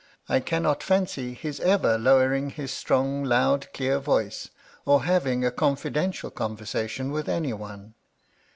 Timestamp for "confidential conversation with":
5.51-7.29